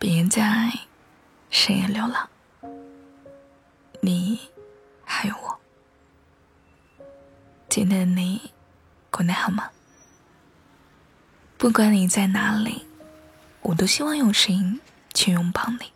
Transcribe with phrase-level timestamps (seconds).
[0.00, 0.70] 别再
[1.50, 2.28] 深夜流浪，
[4.00, 4.38] 你
[5.04, 5.58] 还有我。
[7.68, 8.52] 今天的你
[9.10, 9.70] 过得好吗？
[11.56, 12.86] 不管你在哪里，
[13.62, 14.80] 我都希望用声音
[15.14, 15.92] 去拥抱你。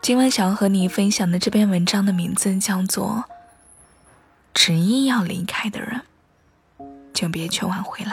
[0.00, 3.24] 今晚想要和你分享的这篇文章的名字叫做
[4.54, 6.00] 《执意要离开的人，
[7.12, 8.12] 就别去挽回了》。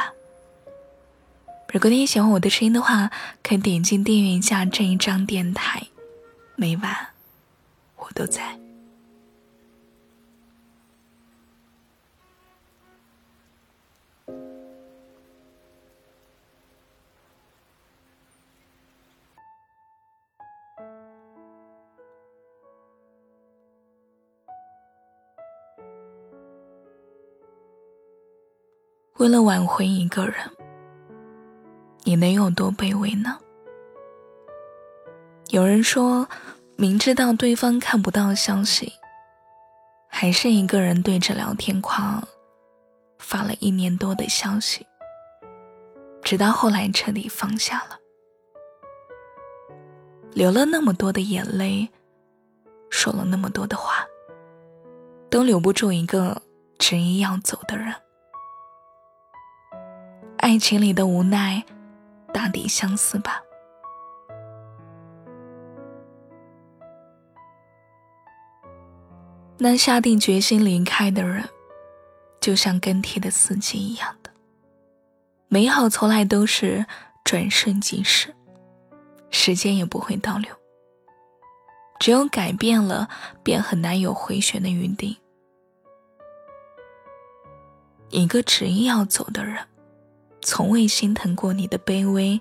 [1.70, 3.12] 如果你喜欢我的声音的话，
[3.44, 5.88] 可以点击订阅一下这一张电台，
[6.56, 7.10] 每晚
[7.98, 8.58] 我都在。
[29.18, 30.57] 为了挽回一个人。
[32.08, 33.38] 你能有多卑微呢？
[35.50, 36.30] 有人说，
[36.78, 38.94] 明知道对方看不到消息，
[40.08, 42.26] 还是一个人对着聊天框
[43.20, 44.88] 发了一年多的消息，
[46.24, 48.00] 直到后来彻底放下了，
[50.32, 51.90] 流了那么多的眼泪，
[52.90, 54.08] 说了那么多的话，
[55.30, 56.42] 都留不住一个
[56.80, 57.94] 执意要走的人。
[60.38, 61.66] 爱情里的无奈。
[62.34, 63.42] 大抵相似吧。
[69.58, 71.50] 那下定决心离开的人，
[72.40, 74.30] 就像更替的四季一样的
[75.48, 76.86] 美好，从来都是
[77.24, 78.36] 转瞬即逝，
[79.32, 80.54] 时间也不会倒流。
[82.00, 83.10] 只有改变了，
[83.42, 85.18] 便很难有回旋的余地。
[88.10, 89.58] 一个执意要走的人。
[90.42, 92.40] 从未心疼过你的卑微，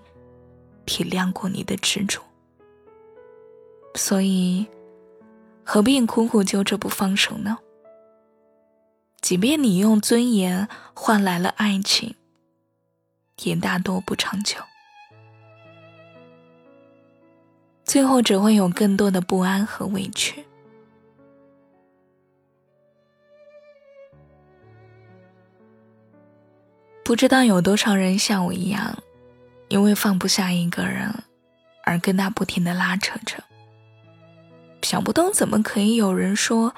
[0.84, 2.22] 体谅过你的执着，
[3.94, 4.66] 所以
[5.64, 7.58] 何必苦苦揪着不放手呢？
[9.20, 12.14] 即便你用尊严换来了爱情，
[13.42, 14.60] 也大多不长久，
[17.84, 20.44] 最后只会有更多的不安和委屈。
[27.06, 28.98] 不知道有多少人像我一样，
[29.68, 31.08] 因为放不下一个人，
[31.84, 33.44] 而跟他不停的拉扯着。
[34.82, 36.74] 想不通怎么可以有人说，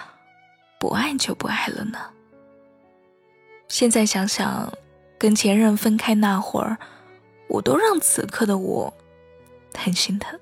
[0.78, 1.98] 不爱就不爱了呢？
[3.68, 4.70] 现在想想，
[5.16, 6.76] 跟前任分开那会儿，
[7.48, 8.92] 我都让此刻的我
[9.74, 10.38] 很心疼。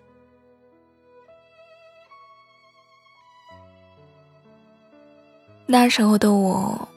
[5.66, 6.88] 那时候的我。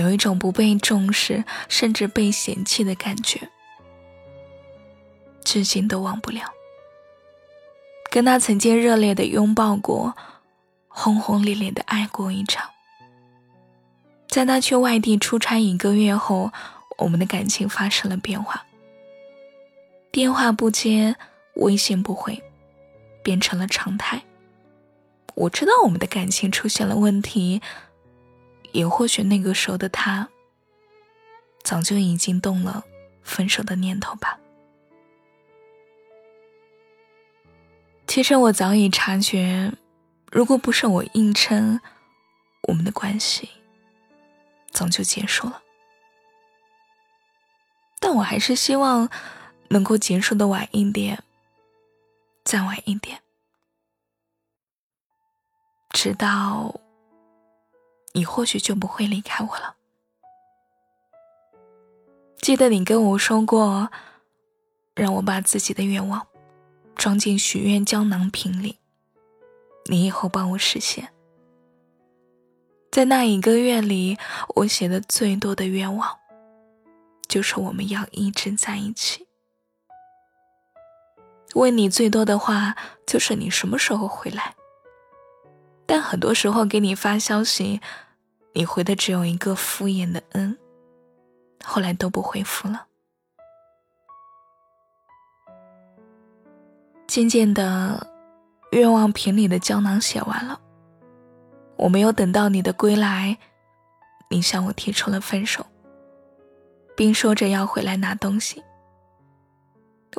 [0.00, 3.50] 有一种不被重视，甚至被嫌弃的感觉，
[5.44, 6.42] 至今都忘不了。
[8.10, 10.16] 跟他曾经热烈的拥抱过，
[10.88, 12.70] 轰轰烈烈的爱过一场。
[14.26, 16.50] 在他去外地出差一个月后，
[16.98, 18.64] 我们的感情发生了变化。
[20.10, 21.14] 电话不接，
[21.56, 22.42] 微信不回，
[23.22, 24.22] 变成了常态。
[25.34, 27.60] 我知道我们的感情出现了问题。
[28.72, 30.28] 也或许那个时候的他，
[31.62, 32.84] 早就已经动了
[33.22, 34.38] 分手的念头吧。
[38.06, 39.72] 其实我早已察觉，
[40.32, 41.80] 如果不是我硬撑，
[42.62, 43.48] 我们的关系
[44.70, 45.62] 早就结束了。
[48.00, 49.08] 但我还是希望
[49.68, 51.22] 能够结束的晚一点，
[52.42, 53.20] 再晚一点，
[55.90, 56.80] 直到。
[58.12, 59.76] 你或许就不会离开我了。
[62.40, 63.90] 记得你跟我说过，
[64.94, 66.26] 让我把自己的愿望
[66.96, 68.78] 装进许愿胶囊瓶里，
[69.86, 71.12] 你以后帮我实现。
[72.90, 74.18] 在那一个月里，
[74.56, 76.18] 我写的最多的愿望，
[77.28, 79.28] 就是我们要一直在一起。
[81.54, 82.76] 问你最多的话，
[83.06, 84.54] 就是你什么时候回来。
[85.86, 87.80] 但很多时候给你发消息，
[88.52, 90.58] 你回的只有一个敷衍的“嗯”，
[91.64, 92.86] 后来都不回复了。
[97.06, 98.06] 渐渐的，
[98.72, 100.60] 愿望瓶里的胶囊写完了，
[101.76, 103.38] 我没有等到你的归来，
[104.28, 105.66] 你向我提出了分手，
[106.96, 108.62] 并说着要回来拿东西。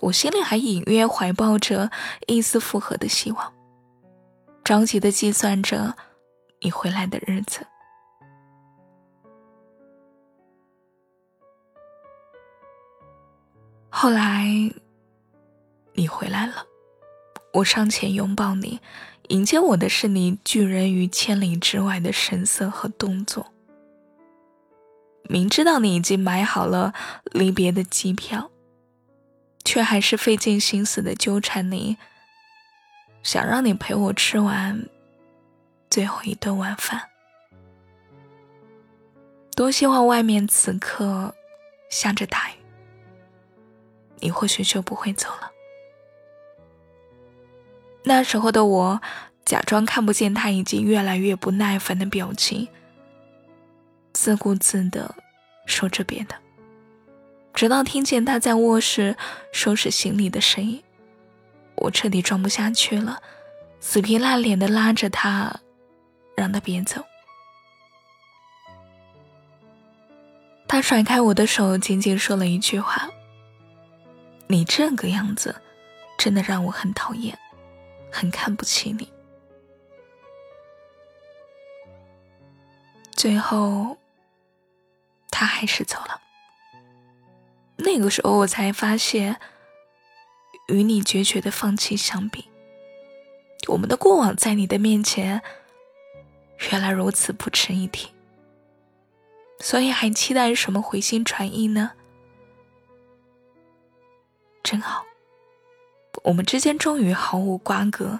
[0.01, 1.91] 我心里还隐约怀抱着
[2.27, 3.53] 一丝复合的希望。
[4.63, 5.95] 着急的计算着
[6.61, 7.65] 你回来的日子。
[14.01, 14.47] 后来，
[15.93, 16.65] 你回来了，
[17.53, 18.79] 我上前拥抱你，
[19.27, 23.53] 迎接我的是你拒人于千里之外的神色和动作。
[25.29, 26.95] 明知道你已经买好了
[27.25, 28.49] 离别的机票，
[29.63, 31.97] 却还是费尽心思的纠缠你，
[33.21, 34.89] 想让你陪我吃完
[35.91, 37.03] 最后一顿晚饭。
[39.55, 41.35] 多希望外面此刻
[41.91, 42.53] 下着大雨，
[44.21, 45.51] 你或许就不会走了。
[48.03, 49.01] 那时候的我，
[49.45, 52.67] 假装看不见他已经越来越不耐烦的表情，
[54.13, 55.13] 自顾自的
[55.65, 56.35] 说着别的，
[57.53, 59.15] 直到听见他在卧室
[59.51, 60.81] 收拾行李的声音，
[61.75, 63.21] 我彻底装不下去了，
[63.79, 65.59] 死皮赖脸的拉着他，
[66.35, 67.03] 让他别走。
[70.67, 73.09] 他甩开我的手，仅仅说了一句话
[74.51, 75.61] ：“你这个样子，
[76.17, 77.37] 真的让我很讨厌。”
[78.13, 79.09] 很看不起你。
[83.11, 83.97] 最后，
[85.29, 86.21] 他还是走了。
[87.77, 89.39] 那个时候，我才发现，
[90.67, 92.49] 与你决绝的放弃相比，
[93.69, 95.41] 我们的过往在你的面前，
[96.69, 98.09] 原来如此不值一提。
[99.61, 101.93] 所以，还期待什么回心转意呢？
[104.63, 105.05] 真好。
[106.23, 108.19] 我们之间终于毫无瓜葛，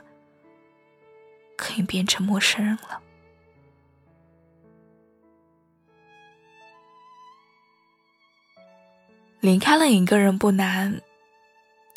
[1.58, 3.02] 可以变成陌生人了。
[9.40, 11.02] 离开了一个人不难，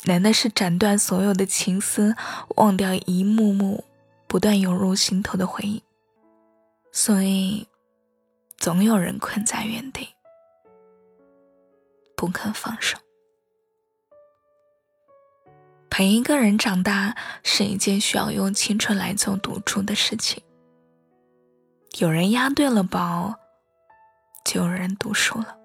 [0.03, 2.15] 难的是斩断所有的情丝，
[2.55, 3.85] 忘掉一幕幕
[4.27, 5.83] 不断涌入心头的回忆。
[6.91, 7.67] 所以，
[8.57, 10.09] 总有人困在原地，
[12.15, 12.97] 不肯放手。
[15.97, 20.43] 陪一个人长大是一件需要用青春来做赌注的事情。
[21.99, 23.35] 有人押对了宝，
[24.43, 25.55] 就有人赌输了。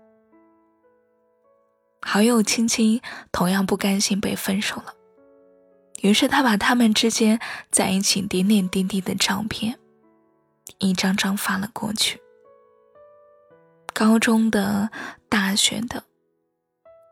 [2.00, 4.94] 好友青青同样不甘心被分手了，
[6.00, 7.41] 于是他把他们之间
[7.73, 9.81] 在一起点点滴滴的照片，
[10.79, 12.21] 一张张发了过去。
[13.93, 14.93] 高中的、
[15.29, 16.05] 大学的、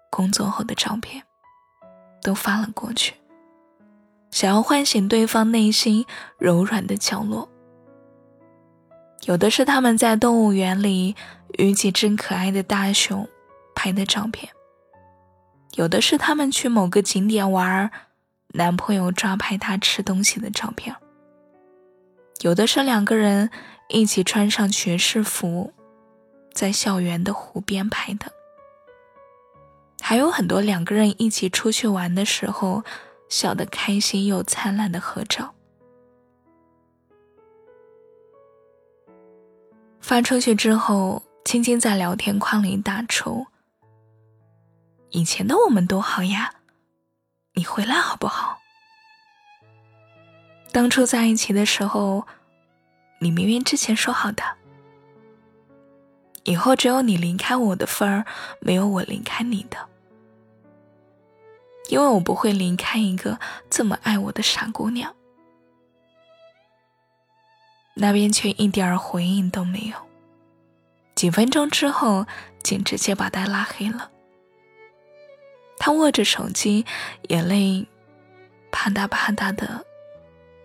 [0.09, 1.25] 工作后的照片。
[2.23, 3.15] 都发了过去，
[4.31, 6.05] 想要唤醒对方内心
[6.39, 7.49] 柔软的角落。
[9.25, 11.17] 有的是他们在动物园里
[11.59, 13.29] 与几只可爱的大熊
[13.75, 14.49] 拍的照片，
[15.75, 17.91] 有的是他们去某个景点玩，
[18.55, 20.95] 男朋友抓拍他吃东西的照片，
[22.41, 23.51] 有的是两个人
[23.89, 25.73] 一起穿上学士服，
[26.53, 28.33] 在校园的湖边拍的。
[30.09, 32.83] 还有很多两个人一起出去玩的时候，
[33.29, 35.55] 笑得开心又灿烂的合照。
[40.01, 43.49] 发出去之后，青青在聊天框里打抽
[45.13, 46.55] ：“以前的我们多好呀，
[47.53, 48.61] 你回来好不好？
[50.73, 52.27] 当初在一起的时候，
[53.19, 54.43] 你明明之前说好的，
[56.45, 58.25] 以后只有你离开我的份儿，
[58.59, 59.77] 没有我离开你的。”
[61.89, 65.15] 因为我不会离开一个这么爱我的傻姑娘，
[67.95, 69.97] 那边却一点回应都没有。
[71.15, 72.27] 几分钟之后，
[72.63, 74.11] 竟直接把他拉黑了。
[75.79, 76.85] 他握着手机，
[77.29, 77.89] 眼泪
[78.71, 79.85] 啪嗒啪嗒的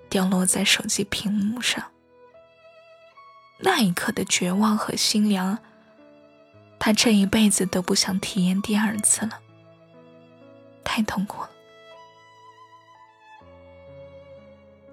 [0.09, 1.91] 掉落在手机屏幕上。
[3.59, 5.57] 那一刻的绝望和心凉，
[6.79, 9.39] 他这一辈子都不想体验第二次了。
[10.83, 11.49] 太痛苦了。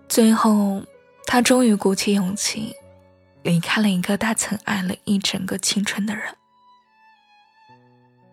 [0.09, 0.83] 最后，
[1.27, 2.75] 他终于鼓起勇气，
[3.43, 6.37] 离开了一个他曾爱了一整个青春的人。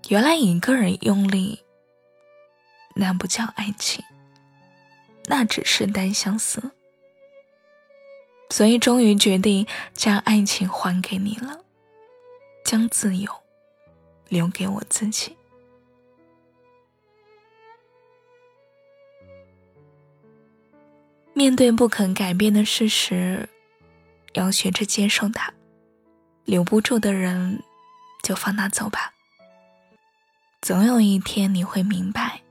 [0.09, 1.63] 原来，一个人用力，
[2.95, 4.03] 那不叫爱情，
[5.25, 6.71] 那只是单相思。
[8.49, 11.59] 所以，终于决定将爱情还给你了，
[12.63, 13.31] 将自由
[14.29, 15.36] 留给我自己。
[21.37, 23.47] 面对不肯改变的事实，
[24.33, 25.53] 要学着接受它。
[26.45, 27.61] 留不住的人，
[28.23, 29.13] 就放他走吧。
[30.63, 32.41] 总有一天你会明白，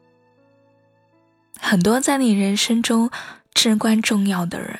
[1.58, 3.10] 很多在你人生中
[3.52, 4.78] 至关重要的人，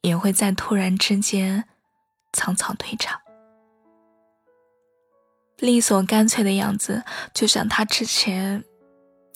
[0.00, 1.66] 也会在突然之间
[2.32, 3.20] 草草退场。
[5.58, 8.64] 利索干脆的样子，就像他之前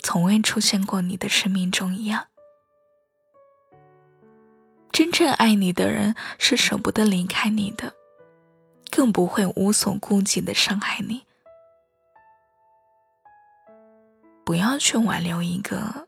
[0.03, 2.27] 从未出现过你的生命中一样。
[4.95, 7.95] 真正爱你的人是舍不得离开你的，
[8.93, 11.27] 更不会无所顾忌的伤害你。
[14.45, 16.07] 不要去挽留一个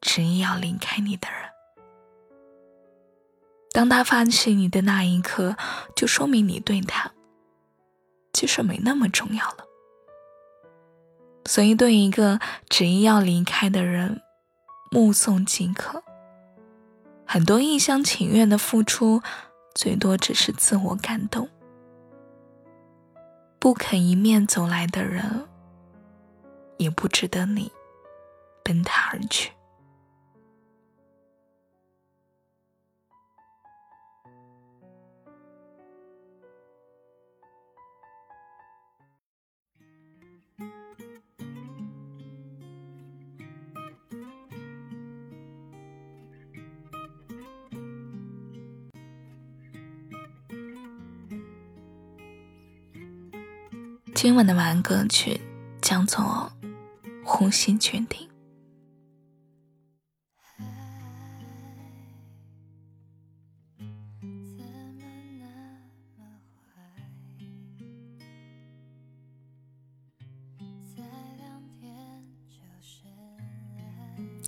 [0.00, 1.50] 执意要离开你的人。
[3.72, 5.54] 当他放弃你的那一刻，
[5.94, 7.12] 就说明你对他
[8.32, 9.66] 其实没那么重要了。
[11.44, 14.22] 所以，对一个执意要离开的人，
[14.90, 16.02] 目送即可。
[17.26, 19.20] 很多一厢情愿的付出，
[19.74, 21.48] 最多只是自我感动。
[23.58, 25.44] 不肯迎面走来的人，
[26.76, 27.72] 也不值得你
[28.62, 29.50] 奔他而去。
[54.26, 55.40] 今晚的晚安歌曲
[55.80, 56.50] 叫做
[57.24, 58.28] 《呼吸决定》。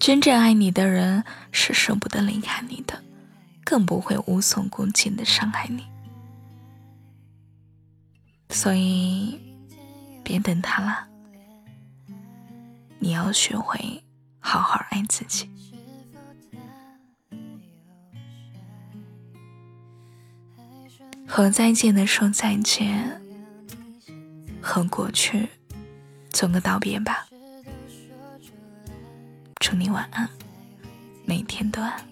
[0.00, 3.00] 真正爱你的人是舍不得离开你的，
[3.64, 5.86] 更不会无所顾忌的伤害你。
[8.50, 9.47] 所以。
[10.28, 11.08] 别等他了，
[12.98, 14.04] 你要学会
[14.38, 15.48] 好好爱自己。
[21.26, 23.22] 和再见的说再见，
[24.60, 25.48] 和过去，
[26.28, 27.26] 做个道别吧。
[29.60, 30.28] 祝你晚安，
[31.24, 32.04] 每天都安。